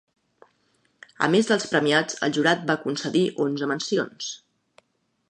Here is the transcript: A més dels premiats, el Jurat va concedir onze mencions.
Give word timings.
A 1.27 1.27
més 1.35 1.49
dels 1.51 1.67
premiats, 1.73 2.17
el 2.29 2.33
Jurat 2.39 2.65
va 2.71 2.79
concedir 2.87 3.23
onze 3.47 3.69
mencions. 3.73 4.33